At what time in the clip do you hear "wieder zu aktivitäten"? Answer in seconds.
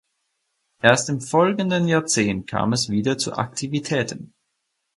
2.89-4.33